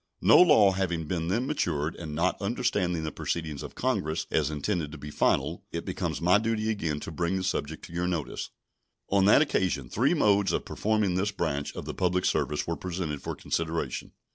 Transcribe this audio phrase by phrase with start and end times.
[0.21, 4.91] No law having been then matured, and not understanding the proceedings of Congress as intended
[4.91, 8.49] to be final, it becomes my duty again to bring the subject to your notice.
[9.09, 13.21] On that occasion three modes of performing this branch of the public service were presented
[13.21, 14.13] for consideration.